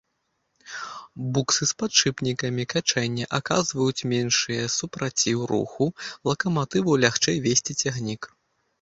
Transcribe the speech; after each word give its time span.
Буксы 1.35 1.63
з 1.71 1.75
падшыпнікамі 1.81 2.63
качэння 2.73 3.25
аказваюць 3.41 4.05
меншае 4.15 4.61
супраціў 4.79 5.39
руху, 5.55 5.85
лакаматыву 6.33 7.01
лягчэй 7.07 7.37
везці 7.49 7.73
цягнік. 7.81 8.21